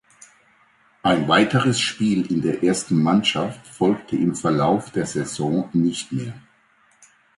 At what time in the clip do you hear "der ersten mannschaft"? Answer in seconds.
2.41-3.67